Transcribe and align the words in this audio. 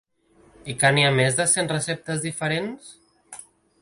I 0.73 0.75
que 0.83 0.91
n’hi 0.95 1.03
ha 1.09 1.11
més 1.19 1.37
de 1.41 1.47
cent 1.51 1.69
receptes 1.73 2.25
diferents? 2.25 2.89